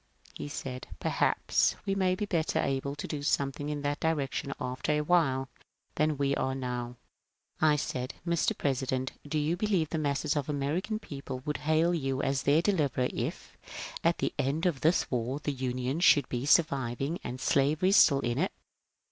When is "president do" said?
8.57-9.37